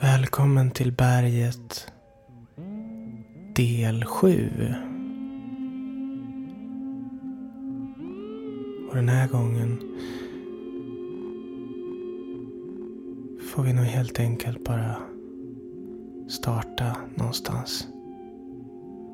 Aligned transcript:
Välkommen 0.00 0.70
till 0.70 0.92
berget 0.92 1.92
del 3.54 4.04
7. 4.04 4.50
Och 8.88 8.96
den 8.96 9.08
här 9.08 9.28
gången 9.28 9.78
får 13.52 13.62
vi 13.62 13.72
nog 13.72 13.84
helt 13.84 14.20
enkelt 14.20 14.64
bara 14.64 14.96
starta 16.28 16.96
någonstans 17.14 17.88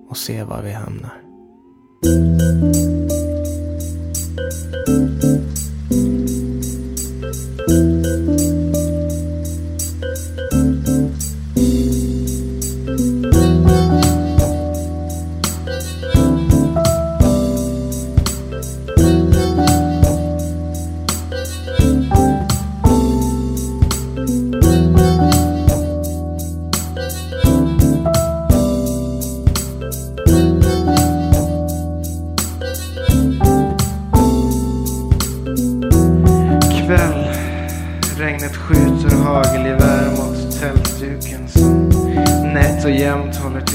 och 0.09 0.17
se 0.17 0.45
var 0.45 0.63
vi 0.63 0.73
hamnar. 0.73 1.23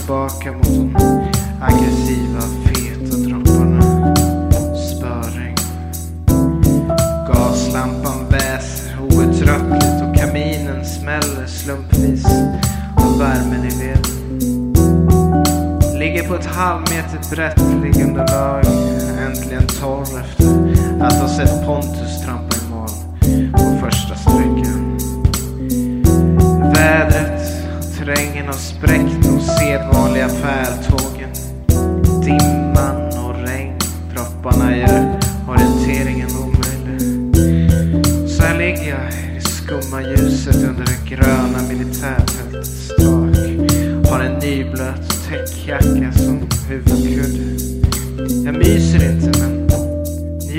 Tillbaka 0.08 0.52
mot 0.54 0.94
de 0.94 1.66
aggressiva 1.66 2.57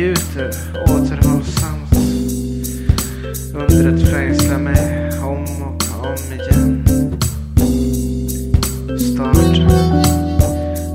njuter 0.08 0.50
återhållsamt. 0.82 1.94
Undret 3.54 4.08
fängslar 4.08 4.58
mig 4.58 5.10
om 5.22 5.62
och 5.62 6.06
om 6.06 6.32
igen. 6.32 6.84
Starten 8.98 9.68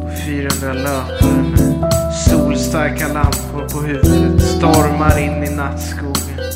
på 0.02 0.10
400 0.26 0.74
löpare 0.74 1.44
med 1.52 1.94
solstarka 2.28 3.08
lampor 3.08 3.70
på 3.70 3.82
huvudet 3.88 4.42
stormar 4.42 5.20
in 5.20 5.44
i 5.44 5.56
nattskogen 5.56 6.52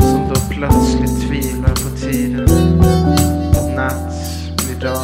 som 0.00 0.28
då 0.28 0.40
plötsligt 0.50 1.28
tvivlar 1.28 1.74
på 1.74 1.96
tiden. 1.96 2.46
Natt 3.76 4.12
blir 4.56 4.80
dag. 4.80 5.02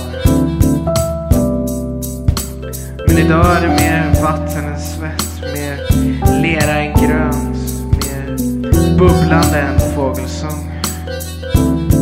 Men 3.08 3.18
idag 3.18 3.56
är 3.56 3.60
det 3.60 3.68
mer 3.68 4.22
vatten 4.22 4.64
än 4.64 4.80
svett, 4.80 5.52
mer 5.54 5.87
lera 6.42 6.78
en 6.78 6.92
grönt, 6.92 7.56
mer 7.92 8.36
bubblande 8.98 9.58
än 9.58 9.80
fågelsång. 9.94 10.70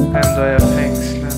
Ändå 0.06 0.42
är 0.42 0.52
jag 0.52 0.62
fängslad. 0.62 1.32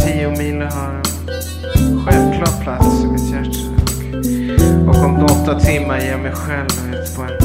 Tio 0.00 0.30
mil 0.30 0.62
har 0.62 0.94
en 0.94 2.04
självklar 2.04 2.62
plats 2.62 3.04
i 3.04 3.06
mitt 3.06 3.30
hjärta. 3.30 3.58
Och 4.88 5.04
om 5.04 5.24
åtta 5.24 5.60
timmar 5.60 5.98
ger 5.98 6.10
jag 6.10 6.20
mig 6.20 6.32
själv 6.32 6.94
ut 6.94 7.16
på 7.16 7.22
en 7.22 7.38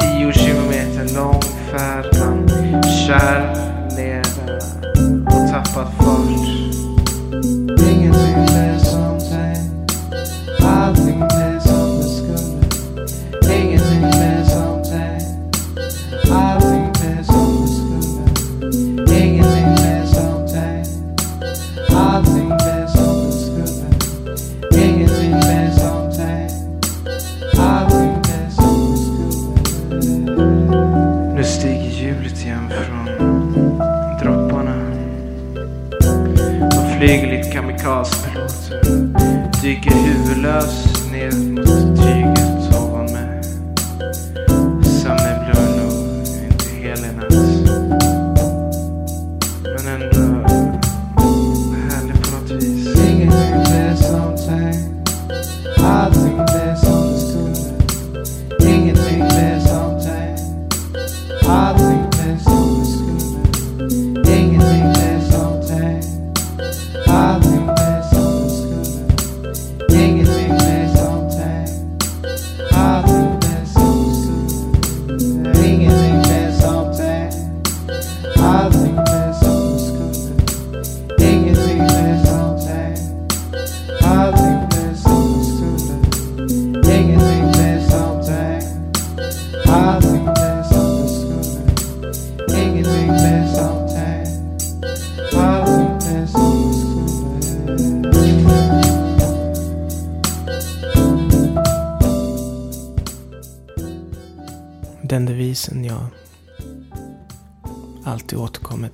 tio 0.00 0.32
kilometer 0.32 1.14
lång 1.14 1.42
färd 1.42 2.04
bland 2.12 2.50
kärl, 3.06 3.56
lera 3.96 4.58
och 5.26 5.50
tappad 5.50 5.86
fart. 5.98 6.48
Ingenting 7.90 8.53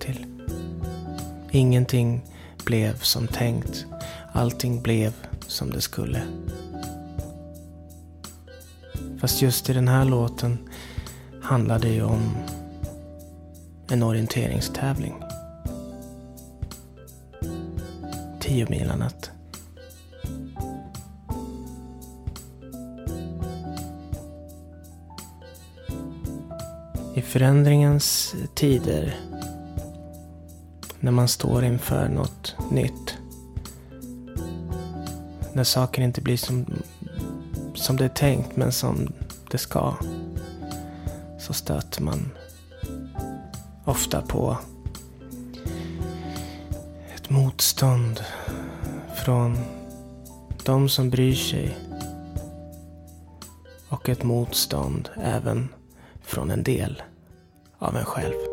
till. 0.00 0.26
Ingenting 1.50 2.22
blev 2.64 2.98
som 2.98 3.26
tänkt. 3.26 3.86
Allting 4.32 4.82
blev 4.82 5.12
som 5.46 5.70
det 5.70 5.80
skulle. 5.80 6.22
Fast 9.20 9.42
just 9.42 9.70
i 9.70 9.72
den 9.72 9.88
här 9.88 10.04
låten 10.04 10.58
handlar 11.42 11.78
det 11.78 11.88
ju 11.88 12.02
om 12.02 12.36
en 13.88 14.02
orienteringstävling. 14.02 15.14
Tio 18.40 18.66
milanat. 18.70 19.30
I 27.14 27.22
förändringens 27.22 28.34
tider, 28.54 29.16
när 31.00 31.12
man 31.12 31.28
står 31.28 31.64
inför 31.64 32.08
något 32.08 32.56
nytt, 32.70 33.18
när 35.52 35.64
saker 35.64 36.02
inte 36.02 36.20
blir 36.20 36.36
som, 36.36 36.66
som 37.74 37.96
det 37.96 38.04
är 38.04 38.08
tänkt 38.08 38.56
men 38.56 38.72
som 38.72 39.12
det 39.50 39.58
ska, 39.58 39.94
så 41.38 41.52
stöter 41.52 42.02
man 42.02 42.30
ofta 43.84 44.22
på 44.22 44.58
ett 47.14 47.30
motstånd 47.30 48.20
från 49.24 49.58
de 50.64 50.88
som 50.88 51.10
bryr 51.10 51.34
sig 51.34 51.76
och 53.88 54.08
ett 54.08 54.22
motstånd 54.22 55.08
även 55.22 55.68
från 56.22 56.50
en 56.50 56.62
del 56.62 57.02
av 57.78 57.96
en 57.96 58.04
själv. 58.04 58.49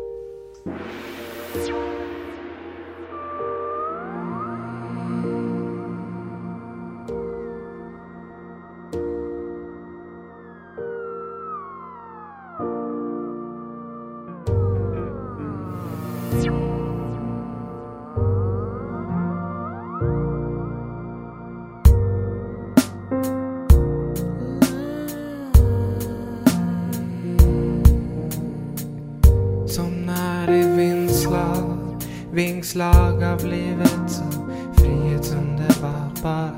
Livet 33.50 34.10
som 34.10 34.50
frihet 34.76 35.34
underbar 35.38 36.10
bara 36.22 36.50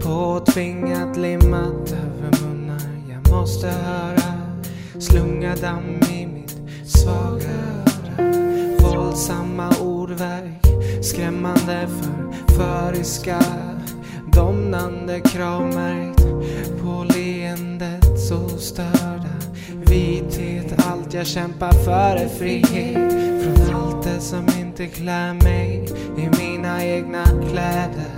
påtvingat 0.00 1.16
limmat 1.16 1.92
över 1.92 2.42
munnar 2.42 2.90
jag 3.08 3.32
måste 3.32 3.68
höra 3.68 4.32
slunga 4.98 5.56
damm 5.56 6.00
i 6.10 6.26
mitt 6.26 6.56
svaga 6.86 7.48
öra. 7.48 8.32
Våldsamma 8.80 9.70
ordverk 9.82 10.66
skrämmande 11.02 11.88
för 11.88 12.32
föriska 12.56 13.42
domnande 14.32 15.20
kravmärkt 15.20 16.22
på 16.82 17.06
leendet 17.14 18.20
så 18.28 18.48
störda 18.48 19.32
vithet 19.86 20.86
allt 20.86 21.14
jag 21.14 21.26
kämpar 21.26 21.72
för 21.72 22.16
är 22.16 22.28
frihet 22.28 23.41
från 24.02 24.14
det 24.14 24.20
som 24.20 24.46
inte 24.60 24.86
klär 24.86 25.34
mig 25.34 25.88
i 26.16 26.28
mina 26.38 26.84
egna 26.84 27.24
kläder. 27.24 28.12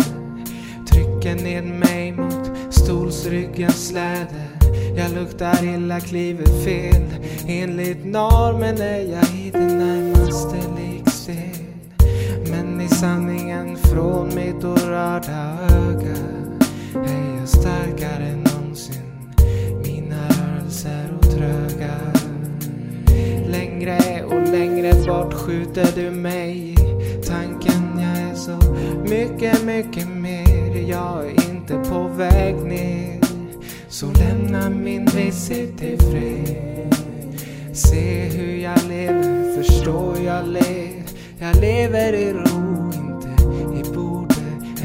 Trycker 0.87 1.45
ned 1.45 1.65
mig 1.65 2.13
mot 2.13 2.51
stolsryggens 2.71 3.89
släde. 3.89 4.49
Jag 4.97 5.13
luktar 5.13 5.65
illa, 5.65 6.01
kliver 6.01 6.65
fel. 6.65 7.05
Enligt 7.47 8.05
normen 8.05 8.81
är 8.81 8.99
jag 8.99 9.25
i 9.25 9.51
det 9.51 9.75
närmaste 9.75 10.57
likstel 10.57 11.35
men 12.51 12.81
i 12.81 12.89
sanningen 12.89 13.77
från 13.77 14.35
mitt 14.35 14.65
orörda 14.65 15.59
öga 15.71 16.17
är 16.95 17.39
jag 17.39 17.49
starkare 17.49 18.27
än 18.27 18.43
någonsin 18.43 19.35
mina 19.85 20.29
rörelser 20.29 21.15
och 21.19 21.31
tröga 21.31 22.14
Längre 23.85 24.25
och 24.25 24.49
längre 24.49 24.95
bort 25.07 25.35
skjuter 25.35 25.87
du 25.95 26.11
mig. 26.11 26.75
Tanken 27.29 27.99
jag 27.99 28.31
är 28.31 28.35
så 28.35 28.57
mycket, 29.11 29.65
mycket 29.65 30.09
mer. 30.09 30.91
Jag 30.91 31.27
är 31.27 31.51
inte 31.51 31.91
på 31.91 32.09
väg 32.09 32.55
ner. 32.55 33.21
Så 33.89 34.07
lämna 34.07 34.71
min 34.71 35.05
visit 35.05 35.83
i 35.83 35.97
fred. 35.97 36.97
Se 37.73 38.29
hur 38.29 38.57
jag 38.57 38.79
lever, 38.89 39.63
förstå 39.63 40.13
hur 40.13 40.27
jag 40.27 40.49
lever 40.49 41.03
Jag 41.39 41.57
lever 41.57 42.13
i 42.13 42.33
ro, 42.33 42.93
inte 42.95 43.43
i 43.79 43.95
borde 43.95 44.35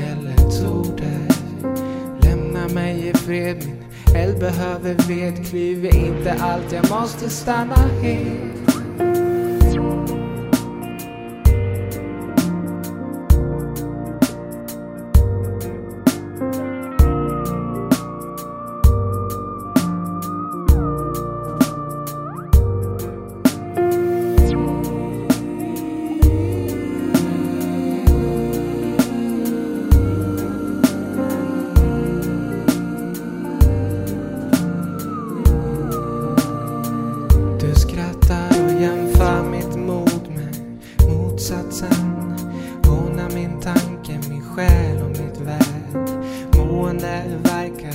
eller 0.10 0.64
torde. 0.64 1.12
Lämna 2.22 2.68
mig 2.68 3.10
i 3.10 3.14
fred, 3.14 3.58
min 3.64 4.16
eld 4.16 4.40
behöver 4.40 4.96
ved. 5.08 5.48
Klyver 5.50 5.96
inte 5.96 6.34
allt, 6.40 6.72
jag 6.72 6.90
måste 6.90 7.30
stanna 7.30 7.76
helt 8.02 8.59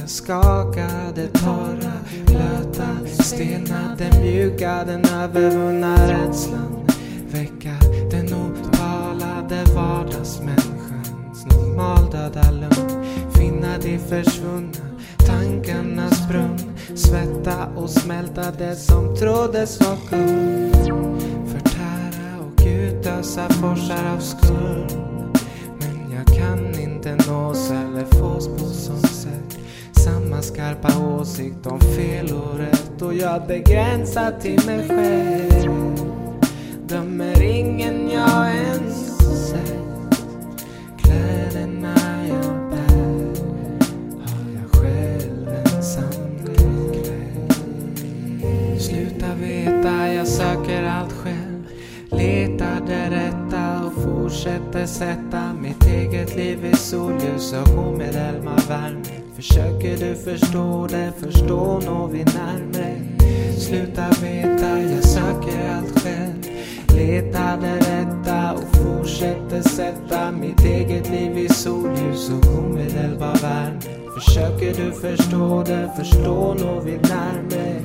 skakade, 0.06 1.28
torra, 1.32 1.92
blöta 2.26 2.88
Stelnade, 3.22 4.20
mjuka, 4.20 4.84
den 4.84 5.04
övervunna 5.04 6.08
rädslan 6.08 6.86
Väcka 7.30 7.76
den 8.10 8.26
otalade 8.26 9.64
vardagsmänniskans 9.74 11.46
normaldöda 11.46 12.50
lugn. 12.50 13.04
Finna 13.34 13.78
de 13.78 13.98
försvunna 13.98 14.84
tankarnas 15.26 16.28
brunn 16.28 16.58
Svetta 16.94 17.66
och 17.76 17.90
smälta 17.90 18.50
det 18.58 18.76
som 18.76 19.16
troddes 19.16 19.80
var 19.80 19.96
guld 20.11 20.76
Förtära 21.46 22.40
och 22.46 22.62
utösa 22.66 23.49
forsar 23.49 24.14
av 24.16 24.20
skuld. 24.20 24.99
Men 25.80 26.12
jag 26.12 26.26
kan 26.26 26.80
inte 26.80 27.14
nås 27.14 27.70
eller 27.70 28.04
fås 28.04 28.49
på 28.49 28.64
sånt 28.64 29.11
sätt. 29.11 29.63
Samma 30.04 30.42
skarpa 30.42 30.99
åsikt 30.99 31.66
om 31.66 31.80
fel 31.80 32.32
och 32.32 32.58
rätt 32.58 33.02
Och 33.02 33.14
jag 33.14 33.46
begränsar 33.46 34.32
till 34.40 34.66
mig 34.66 34.88
själv. 34.88 35.99
Dömer 36.88 37.42
ingen 37.42 38.11
jag 38.11 38.54
ens 38.54 39.18
sett. 39.49 40.25
Kläderna 40.99 41.94
jag 42.28 42.70
bär 42.70 43.26
har 44.20 44.44
jag 44.54 44.70
själv 44.70 45.49
ensam 45.49 46.38
klädd. 46.94 47.52
Sluta 48.80 49.34
veta, 49.34 50.12
jag 50.14 50.28
söker 50.28 50.82
allt 50.82 51.12
själv. 51.12 51.64
Letar 52.11 52.80
det 52.87 53.11
rätta 53.11 53.84
och 53.87 53.92
fortsätter 54.02 54.87
sätta 54.87 55.52
mitt 55.61 55.87
eget 55.87 56.37
liv 56.37 56.64
i 56.64 56.76
solljus 56.76 57.52
och 57.52 57.78
omedelbar 57.78 58.68
värme 58.68 59.24
Försöker 59.37 59.97
du 59.97 60.14
förstå 60.14 60.87
det, 60.91 61.12
förstå 61.21 61.81
når 61.87 62.09
vi 62.09 62.25
närmre. 62.25 62.97
Sluta 63.59 64.09
veta, 64.23 64.81
jag 64.81 65.05
söker 65.05 65.71
allt 65.76 66.00
själv. 66.00 66.35
Letar 66.97 67.61
det 67.61 67.76
rätta 67.76 68.53
och 68.53 68.76
fortsätter 68.76 69.62
sätta 69.62 70.33
mitt 70.33 70.61
eget 70.61 71.11
liv 71.11 71.38
i 71.38 71.49
solljus 71.49 72.31
och 72.31 72.59
omedelbar 72.59 73.43
värme. 73.43 73.81
Försöker 74.14 74.75
du 74.75 74.93
förstå 74.93 75.64
det, 75.67 75.91
förstå 75.97 76.55
når 76.55 76.81
vi 76.81 76.93
närmre. 76.93 77.83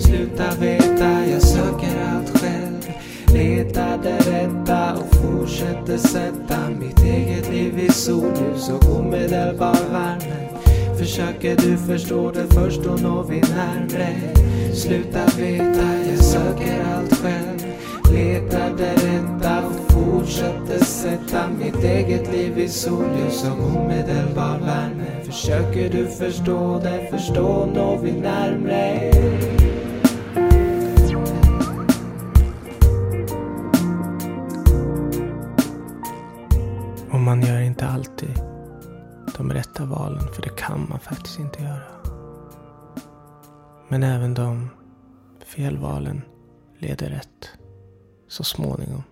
Sluta 0.00 0.60
veta, 0.60 1.26
jag 1.26 1.42
söker 1.42 2.14
allt 2.14 2.38
själv. 2.38 2.90
Letar 3.32 3.98
det 4.02 4.18
rätta 4.18 4.94
och 4.94 5.14
fortsätter 5.14 5.96
sätta 5.96 6.70
mitt 6.80 7.00
eget 7.00 7.50
liv 7.50 7.78
i 7.78 7.92
solljus 7.92 8.68
och 8.68 8.98
omedelbar 8.98 9.90
värme. 9.92 10.55
Försöker 10.98 11.56
du 11.56 11.76
förstå 11.76 12.30
det 12.30 12.54
först 12.54 12.82
då 12.84 12.90
når 12.90 13.24
vi 13.24 13.40
närmre. 13.40 14.08
Sluta 14.74 15.26
veta, 15.38 15.88
jag 16.10 16.18
söker 16.18 16.84
allt 16.94 17.14
själv. 17.14 17.62
Letar 18.12 18.76
det 18.78 18.92
rätta 18.92 19.66
och 19.66 19.92
fortsätter 19.92 20.84
sätta 20.84 21.48
mitt 21.58 21.84
eget 21.84 22.32
liv 22.32 22.58
i 22.58 22.68
solljus 22.68 23.44
och 23.44 23.80
omedelbar 23.80 24.58
värme. 24.58 25.24
Försöker 25.24 25.90
du 25.90 26.06
förstå 26.06 26.80
det, 26.82 27.08
förstå 27.10 27.66
når 27.74 27.98
vi 27.98 28.12
närmre. 28.12 29.10
de 39.36 39.52
rätta 39.52 39.84
valen, 39.84 40.28
för 40.32 40.42
det 40.42 40.56
kan 40.56 40.88
man 40.88 41.00
faktiskt 41.00 41.38
inte 41.38 41.62
göra. 41.62 41.82
Men 43.88 44.02
även 44.02 44.34
de 44.34 44.70
felvalen 45.44 46.22
leder 46.78 47.08
rätt 47.10 47.50
så 48.28 48.44
småningom. 48.44 49.02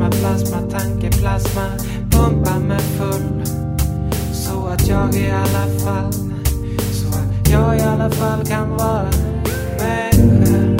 plasma, 0.00 0.10
plasma, 0.10 0.70
tankeplasma 0.70 1.76
pumpa 2.10 2.58
mig 2.58 2.78
full. 2.78 3.44
Så 4.32 4.66
att 4.66 4.88
jag 4.88 5.14
i 5.14 5.30
alla 5.30 5.66
fall, 5.84 6.12
så 6.92 7.08
att 7.08 7.50
jag 7.50 7.76
i 7.76 7.80
alla 7.80 8.10
fall 8.10 8.46
kan 8.46 8.70
vara 8.70 9.10
människa. 9.78 10.79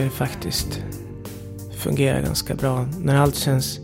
verkar 0.00 0.04
det 0.04 0.30
faktiskt 0.30 0.82
fungera 1.72 2.20
ganska 2.20 2.54
bra. 2.54 2.88
När 2.98 3.16
allt 3.16 3.34
känns 3.34 3.80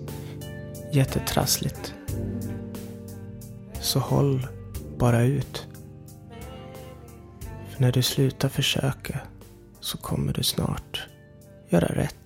jättetrassligt. 0.92 1.94
Så 3.80 3.98
håll 3.98 4.46
bara 4.98 5.22
ut. 5.22 5.66
För 7.68 7.82
när 7.82 7.92
du 7.92 8.02
slutar 8.02 8.48
försöka 8.48 9.20
så 9.80 9.98
kommer 9.98 10.32
du 10.32 10.42
snart 10.42 11.06
göra 11.68 11.86
rätt. 11.86 12.25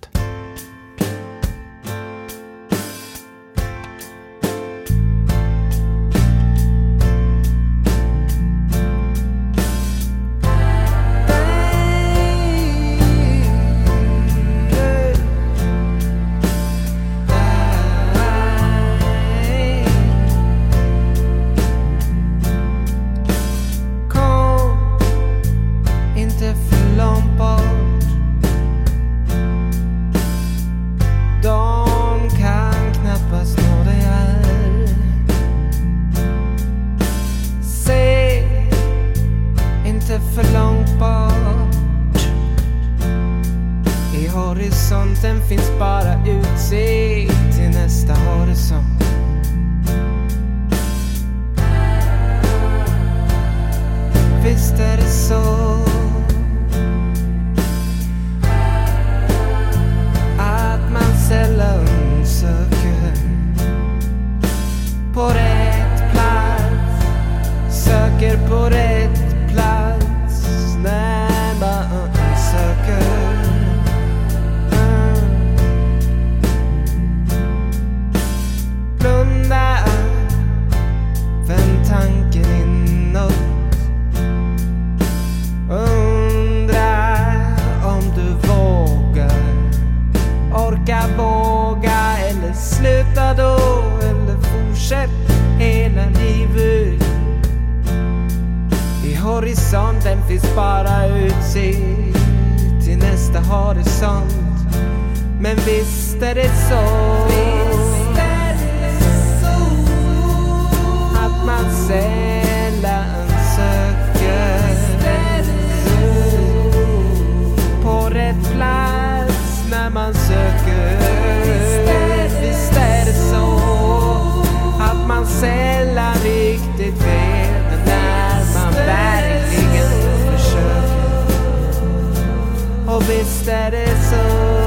Är 133.47 133.71
det 133.71 133.87
så 133.87 134.60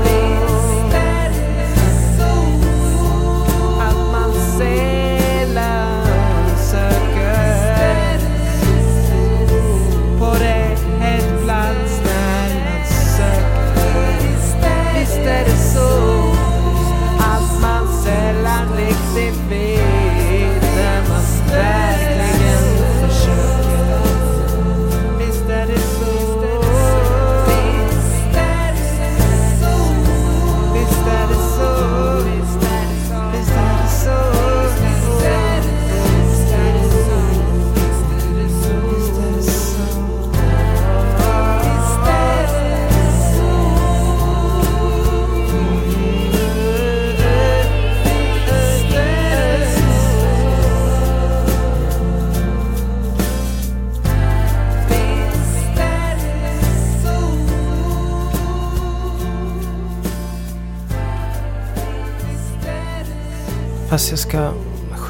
Fast 63.89 64.11
jag 64.11 64.19
ska 64.19 64.53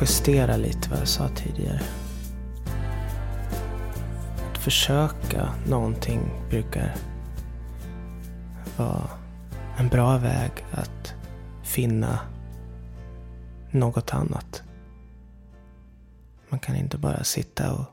justera 0.00 0.56
lite 0.56 0.90
vad 0.90 1.00
jag 1.00 1.08
sa 1.08 1.28
tidigare. 1.28 1.80
Att 4.50 4.58
försöka 4.58 5.54
någonting 5.66 6.20
brukar 6.50 6.94
vara 8.76 9.08
en 9.78 9.88
bra 9.88 10.18
väg 10.18 10.50
att 10.72 11.14
finna 11.62 12.18
något 13.70 14.14
annat. 14.14 14.62
Man 16.48 16.60
kan 16.60 16.76
inte 16.76 16.98
bara 16.98 17.24
sitta 17.24 17.72
och 17.74 17.86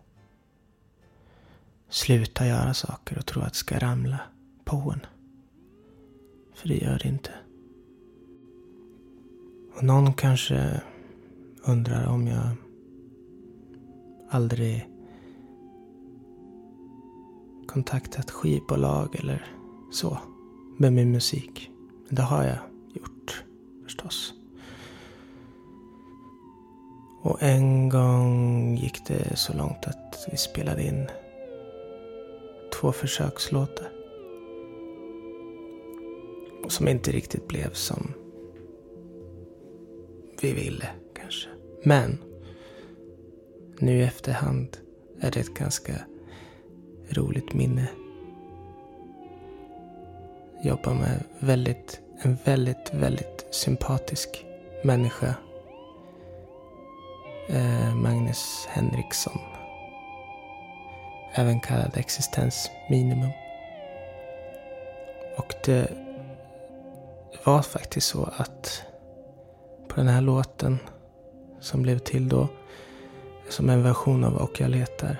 sluta 1.89 2.47
göra 2.47 2.73
saker 2.73 3.17
och 3.17 3.25
tro 3.25 3.41
att 3.41 3.53
det 3.53 3.59
ska 3.59 3.79
ramla 3.79 4.19
på 4.65 4.91
en. 4.93 5.05
För 6.55 6.67
det 6.67 6.77
gör 6.77 6.99
det 6.99 7.07
inte. 7.07 7.31
Och 9.75 9.83
någon 9.83 10.13
kanske 10.13 10.81
undrar 11.65 12.07
om 12.07 12.27
jag 12.27 12.49
aldrig 14.29 14.87
kontaktat 17.67 18.31
skivbolag 18.31 19.15
eller 19.19 19.45
så 19.91 20.17
med 20.77 20.93
min 20.93 21.11
musik. 21.11 21.71
Men 22.07 22.15
det 22.15 22.21
har 22.21 22.43
jag 22.43 22.57
gjort 22.93 23.43
förstås. 23.83 24.33
Och 27.21 27.43
en 27.43 27.89
gång 27.89 28.77
gick 28.77 29.05
det 29.07 29.37
så 29.37 29.53
långt 29.53 29.87
att 29.87 30.27
vi 30.31 30.37
spelade 30.37 30.83
in 30.83 31.07
två 32.73 32.91
försökslåtar. 32.91 33.89
Som 36.67 36.87
inte 36.87 37.11
riktigt 37.11 37.47
blev 37.47 37.73
som 37.73 38.13
vi 40.41 40.53
ville 40.53 40.89
kanske. 41.13 41.49
Men 41.83 42.17
nu 43.79 43.99
i 43.99 44.03
efterhand 44.03 44.77
är 45.21 45.31
det 45.31 45.39
ett 45.39 45.53
ganska 45.53 45.93
roligt 47.09 47.53
minne. 47.53 47.87
Jobbar 50.63 50.93
med 50.93 51.23
väldigt, 51.39 52.01
en 52.21 52.37
väldigt, 52.43 52.93
väldigt 52.93 53.45
sympatisk 53.51 54.45
människa. 54.83 55.35
Eh, 57.49 57.95
Magnus 57.95 58.67
Henriksson. 58.69 59.39
Även 61.33 61.59
kallad 61.59 61.97
existensminimum. 61.97 63.31
Och 65.37 65.55
det 65.65 65.91
var 67.43 67.61
faktiskt 67.61 68.07
så 68.07 68.29
att 68.37 68.90
på 69.91 69.97
den 69.97 70.07
här 70.07 70.21
låten 70.21 70.77
som 71.59 71.81
blev 71.81 71.99
till 71.99 72.29
då 72.29 72.47
som 73.49 73.69
en 73.69 73.83
version 73.83 74.23
av 74.23 74.35
Och 74.35 74.61
jag 74.61 74.69
letar 74.69 75.17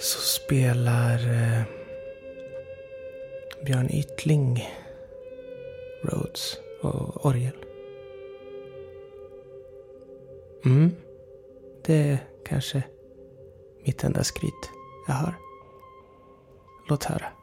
så 0.00 0.20
spelar 0.20 1.18
eh, 1.18 1.62
Björn 3.64 3.90
Yttling 3.90 4.68
Rhodes 6.02 6.58
och 6.82 7.26
orgel. 7.26 7.56
Mm, 10.64 10.90
det 11.84 11.94
är 11.94 12.18
kanske 12.46 12.82
mitt 13.84 14.04
enda 14.04 14.24
skryt 14.24 14.70
jag 15.06 15.14
har. 15.14 15.34
Låt 16.88 17.04
höra. 17.04 17.35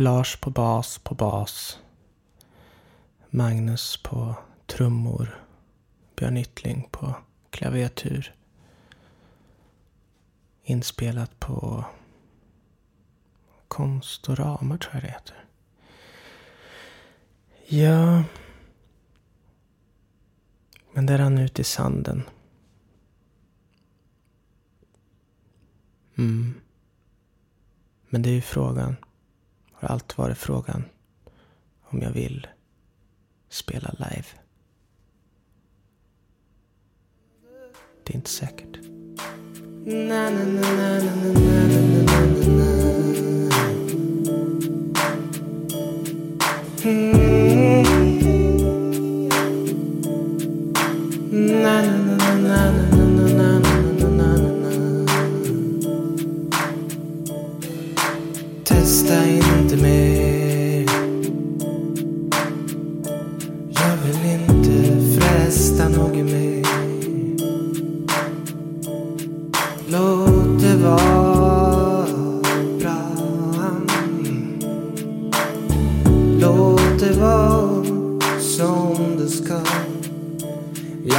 Lars 0.00 0.36
på 0.36 0.50
bas 0.50 0.98
på 0.98 1.14
bas. 1.14 1.78
Magnus 3.30 3.96
på 4.02 4.34
trummor. 4.66 5.44
Björn 6.16 6.36
Yttling 6.36 6.88
på 6.90 7.14
klaviatur. 7.50 8.34
Inspelat 10.62 11.40
på 11.40 11.84
Konstorama 13.68 14.78
tror 14.78 14.94
jag 14.94 15.02
det 15.02 15.08
heter. 15.08 15.44
Ja. 17.66 18.24
Men 20.92 21.06
det 21.06 21.18
rann 21.18 21.38
ut 21.38 21.58
i 21.58 21.64
sanden. 21.64 22.22
Mm. 26.18 26.60
Men 28.08 28.22
det 28.22 28.30
är 28.30 28.34
ju 28.34 28.40
frågan. 28.40 28.96
Har 29.80 29.88
allt 29.88 30.18
varit 30.18 30.38
frågan. 30.38 30.84
Om 31.82 32.02
jag 32.02 32.10
vill 32.10 32.46
spela 33.48 33.94
live. 33.98 34.26
Det 38.04 38.12
är 38.12 38.16
inte 38.16 38.30
säkert. 38.30 38.78
Na, 39.84 40.30
na, 40.30 40.44
na, 46.84 47.17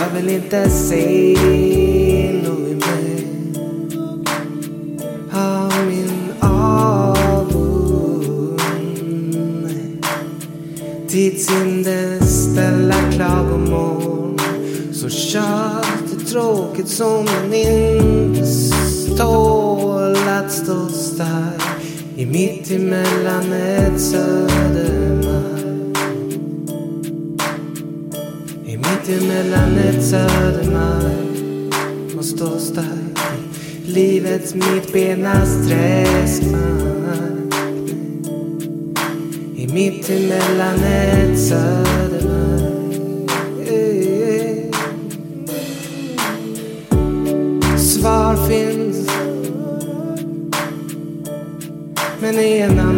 Jag 0.02 0.10
vill 0.10 0.30
inte 0.30 0.70
se 0.70 1.36
något 2.44 2.86
mer 2.86 3.24
av 5.34 5.74
min 5.88 6.34
avund. 6.40 7.80
Tidshinder, 11.08 12.26
ställa 12.26 13.12
klagomål 13.12 14.40
så 14.94 15.10
kört 15.10 16.28
tråkigt 16.28 16.88
som 16.88 17.26
man 17.26 17.54
inte 17.54 18.46
tål 19.18 20.16
att 20.28 20.52
stå 20.52 20.88
stark 20.88 21.62
i 22.16 22.26
mitt 22.26 22.72
emellan 22.72 23.54
ett 23.54 24.02
söder. 24.02 25.09
Mitt 29.10 29.22
emellan 29.22 29.78
ett 29.78 30.04
Södermalm 30.04 31.72
och 32.18 32.26
stå 32.26 32.60
stark 32.60 33.20
i 33.86 33.92
livets 33.92 34.56
mittbena 34.56 35.46
sträskmark. 35.46 36.60
I 39.56 39.68
mitt 39.74 40.10
emellan 40.10 40.84
ett 40.84 41.40
Södermalm 41.40 42.10
Svar 47.78 48.48
finns 48.48 49.10
men 52.22 52.40
ena 52.40 52.89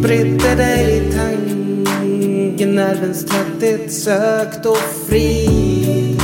Spridde 0.00 0.54
dig 0.54 0.96
i 0.96 1.12
tanken 1.12 2.74
nervens 2.74 3.24
trötthet 3.24 3.92
sökt 3.92 4.66
och 4.66 4.76
frid 4.76 6.22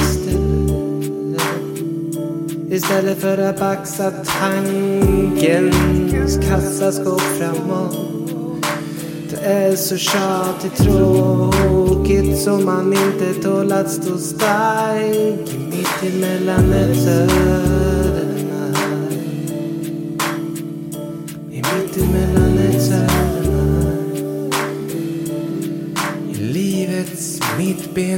istället 2.71 3.19
för 3.19 3.39
att 3.39 3.61
baxa 3.61 4.11
tankens 4.41 5.69
kassaskåp 6.49 7.21
framåt. 7.21 7.97
Det 9.31 9.37
är 9.47 9.77
så 9.77 9.97
tjatigt 9.97 10.77
tråkigt 10.77 12.39
som 12.39 12.65
man 12.65 12.93
inte 12.93 13.43
tål 13.43 13.73
att 13.73 13.91
stå 13.91 14.19
stark 14.19 15.57
mitt 15.71 16.15
emellan 16.15 16.73
ett 16.73 17.05
södermark 17.05 17.96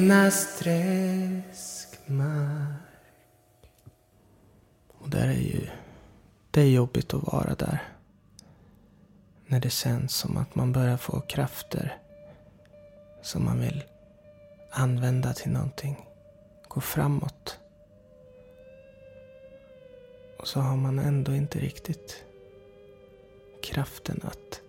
mittbena 0.01 0.31
träskmark. 0.59 1.97
Och 4.89 5.11
där 5.11 5.29
är 5.29 5.33
ju 5.33 5.69
Det 6.51 6.61
är 6.61 6.71
jobbigt 6.71 7.15
att 7.15 7.33
vara 7.33 7.55
där 7.55 7.83
När 9.47 9.61
det 9.61 9.71
känns 9.71 10.15
som 10.15 10.37
att 10.37 10.55
man 10.55 10.73
börjar 10.73 10.97
få 10.97 11.21
krafter 11.21 11.99
som 13.23 13.45
man 13.45 13.61
vill 13.61 13.85
använda 14.71 15.33
till 15.33 15.51
någonting. 15.51 16.07
Gå 16.69 16.81
framåt. 16.81 17.59
Och 20.39 20.49
så 20.49 20.61
har 20.61 20.77
man 20.77 20.99
ändå 20.99 21.35
inte 21.35 21.59
riktigt 21.59 22.25
kraften 23.63 24.21
att 24.25 24.61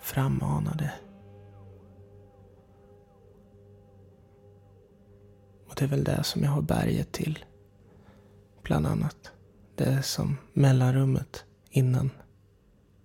frammana 0.00 0.74
det. 0.74 1.09
Det 5.80 5.86
är 5.86 5.88
väl 5.88 6.04
det 6.04 6.24
som 6.24 6.42
jag 6.42 6.50
har 6.50 6.62
berget 6.62 7.12
till. 7.12 7.44
Bland 8.62 8.86
annat. 8.86 9.16
Det 9.76 9.84
är 9.84 10.02
som 10.02 10.36
mellanrummet 10.52 11.44
innan 11.70 12.10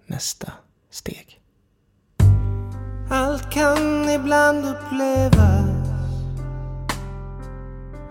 nästa 0.06 0.52
steg. 0.92 1.42
Allt 3.10 3.52
kan 3.52 4.10
ibland 4.10 4.66
upplevas 4.66 5.70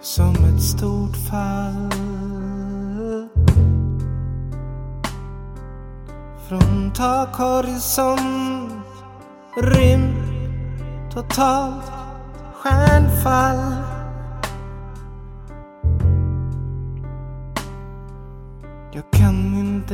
som 0.02 0.34
ett 0.34 0.62
stort 0.62 1.16
fall. 1.30 1.90
Från 6.48 6.92
takhorisont, 6.92 8.84
rymd, 9.56 11.12
totalt 11.12 11.92
stjärnfall. 12.54 13.93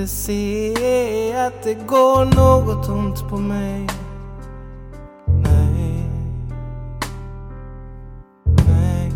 Inte 0.00 0.12
se 0.12 1.36
att 1.36 1.62
det 1.62 1.74
går 1.74 2.24
något 2.24 2.88
ont 2.88 3.28
på 3.28 3.36
mig. 3.36 3.86
Nej. 5.26 6.04
Nej. 8.66 9.12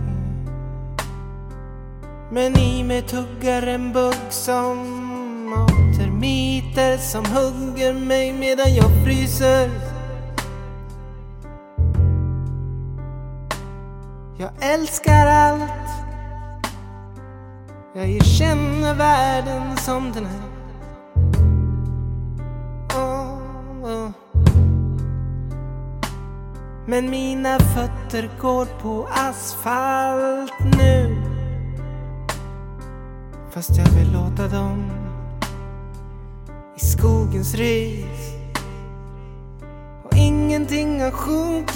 Men 2.30 2.56
i 2.56 2.84
mig 2.84 3.02
tuggar 3.02 3.66
en 3.66 3.92
bugg 3.92 4.16
som 4.30 4.78
av 5.52 5.96
termiter 5.98 6.96
som 6.96 7.24
hugger 7.24 7.92
mig 7.94 8.32
medan 8.32 8.74
jag 8.74 9.04
fryser. 9.04 9.70
Jag 14.38 14.50
älskar 14.60 15.26
allt. 15.26 15.70
Jag 17.94 18.08
erkänner 18.08 18.94
världen 18.94 19.76
som 19.76 20.12
den 20.12 20.24
är. 20.24 20.53
Men 26.86 27.10
mina 27.10 27.58
fötter 27.58 28.30
går 28.40 28.66
på 28.82 29.08
asfalt 29.10 30.52
nu. 30.78 31.16
Fast 33.50 33.76
jag 33.76 33.86
vill 33.86 34.12
låta 34.12 34.48
dem 34.48 34.90
i 36.76 36.80
skogens 36.80 37.54
ris. 37.54 38.34
Och 40.04 40.16
ingenting 40.16 41.00
har 41.00 41.10
sjunkit. 41.10 41.74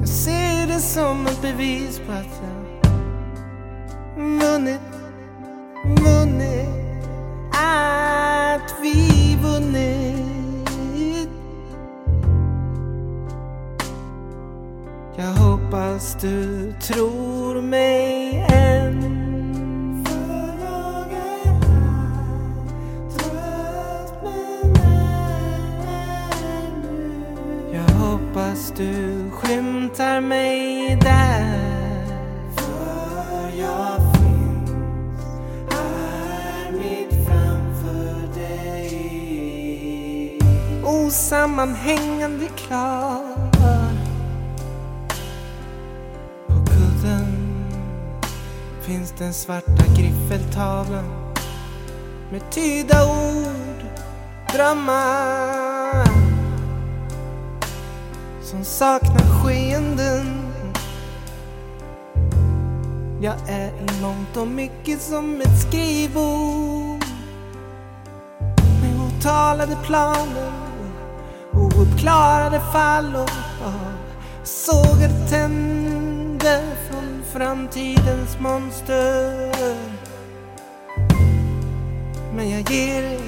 Jag 0.00 0.08
ser 0.08 0.66
det 0.66 0.80
som 0.80 1.26
ett 1.26 1.42
bevis 1.42 2.00
på 2.06 2.12
att 2.12 2.42
jag 2.42 2.64
vunnit, 4.16 4.80
vunnit. 5.84 6.73
Du 16.20 16.72
tror 16.80 17.62
mig 17.62 18.46
än. 18.52 19.00
För 20.06 20.54
jag 20.64 21.12
är 21.12 21.54
här, 21.68 22.08
trött 23.18 24.22
men 24.22 24.72
är 25.88 26.70
nu. 26.82 27.08
Jag 27.72 27.94
hoppas 27.94 28.72
du 28.76 29.30
skymtar 29.30 30.20
mig 30.20 30.96
där. 30.96 32.04
För 32.56 33.58
jag 33.58 34.00
finns 34.14 34.70
här 35.70 36.72
mitt 36.72 37.26
framför 37.26 38.34
dig. 38.34 38.90
Osammanhängande 40.84 42.46
klar. 42.56 43.33
Finns 48.86 49.14
den 49.18 49.32
svarta 49.32 49.84
griffeltavlan 49.96 51.04
med 52.30 52.50
tyda 52.50 53.06
ord, 53.06 53.84
drömmar 54.52 56.04
som 58.42 58.64
saknar 58.64 59.42
skeenden. 59.42 60.52
Jag 63.20 63.34
är 63.48 63.68
i 63.68 64.02
mångt 64.02 64.36
och 64.36 64.48
mycket 64.48 65.00
som 65.00 65.40
ett 65.40 65.60
skrivbord 65.68 67.04
med 68.82 69.00
otalade 69.06 69.76
planer 69.86 70.52
och 71.52 71.78
ouppklarade 71.78 72.60
fall 72.60 73.16
och 73.16 73.30
av 73.66 73.94
sågade 74.44 75.28
tänder 75.28 75.83
framtidens 77.34 78.38
monster. 78.40 79.50
Men 82.36 82.50
jag 82.50 82.70
ger 82.70 83.02
er, 83.02 83.20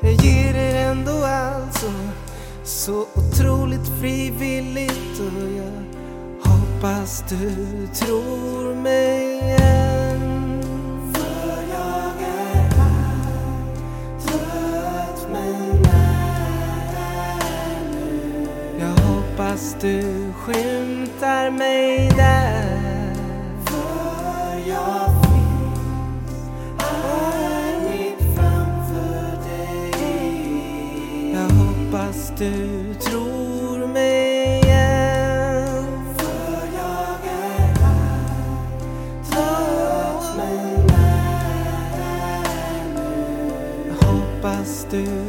jag 0.00 0.12
ger 0.12 0.54
er 0.54 0.90
ändå 0.90 1.24
alltså 1.24 1.92
så 2.64 3.06
otroligt 3.14 3.88
frivilligt 4.00 5.20
och 5.20 5.48
jag 5.56 5.84
hoppas 6.50 7.24
du 7.28 7.86
tror 7.86 8.74
mig 8.74 9.40
än. 9.40 10.62
För 11.14 11.62
jag 11.72 12.22
är 12.22 12.70
här, 12.78 13.74
trött 14.26 15.28
men 15.32 15.84
är 15.84 17.80
nu. 17.90 18.48
Jag 18.78 19.04
hoppas 19.04 19.76
du 19.80 20.32
skymtar 20.32 21.50
mig 21.50 22.10
där. 22.16 22.69
Du 32.40 32.94
tror 32.94 33.86
mig 33.86 34.60
än. 34.70 36.14
För 36.18 36.66
jag 36.74 37.20
är 37.26 37.74
här, 37.82 38.24
nu. 42.94 43.52
Jag 43.88 44.06
hoppas 44.06 44.86
du 44.90 45.19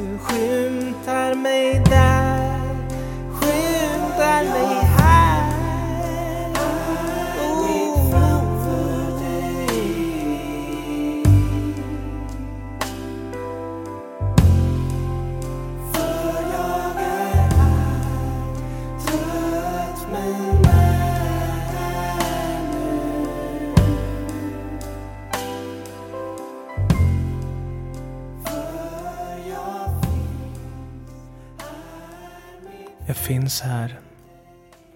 finns 33.31 33.61
här 33.61 33.99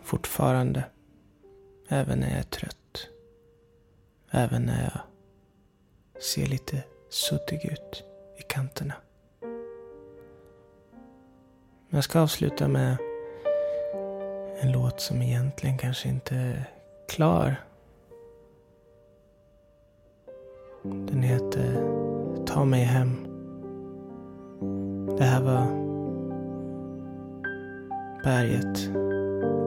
fortfarande. 0.03 0.83
Även 1.89 2.19
när 2.19 2.29
jag 2.29 2.39
är 2.39 2.43
trött. 2.43 3.07
Även 4.31 4.61
när 4.61 4.83
jag 4.83 5.01
ser 6.23 6.45
lite 6.45 6.83
suddig 7.09 7.65
ut 7.65 8.03
i 8.39 8.41
kanterna. 8.41 8.93
Jag 11.89 12.03
ska 12.03 12.19
avsluta 12.19 12.67
med 12.67 12.97
en 14.59 14.71
låt 14.71 15.01
som 15.01 15.21
egentligen 15.21 15.77
kanske 15.77 16.09
inte 16.09 16.35
är 16.35 16.69
klar 17.09 17.55
Den 20.83 21.23
heter 21.23 21.83
Ta 22.45 22.65
mig 22.65 22.83
hem. 22.83 23.27
Det 25.17 25.23
här 25.23 25.41
var 25.41 25.84
Berget 28.25 28.89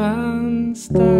Punkten 0.00 0.96
i 0.96 1.19